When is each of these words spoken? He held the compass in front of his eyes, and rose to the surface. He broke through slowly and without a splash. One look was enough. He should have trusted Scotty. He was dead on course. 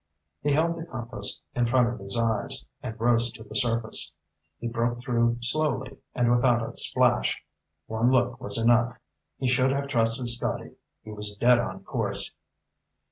He 0.41 0.53
held 0.53 0.77
the 0.79 0.85
compass 0.87 1.43
in 1.53 1.67
front 1.67 1.87
of 1.89 1.99
his 1.99 2.17
eyes, 2.17 2.65
and 2.81 2.99
rose 2.99 3.31
to 3.33 3.43
the 3.43 3.55
surface. 3.55 4.11
He 4.57 4.67
broke 4.67 4.99
through 4.99 5.37
slowly 5.41 5.99
and 6.15 6.31
without 6.31 6.67
a 6.67 6.75
splash. 6.75 7.39
One 7.85 8.09
look 8.09 8.41
was 8.41 8.57
enough. 8.57 8.97
He 9.37 9.47
should 9.47 9.69
have 9.71 9.87
trusted 9.87 10.27
Scotty. 10.27 10.71
He 11.03 11.11
was 11.11 11.35
dead 11.35 11.59
on 11.59 11.83
course. 11.83 12.33